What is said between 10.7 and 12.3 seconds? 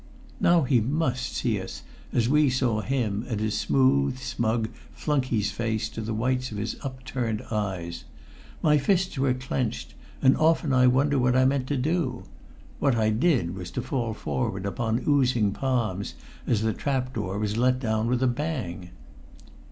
I wonder what I meant to do.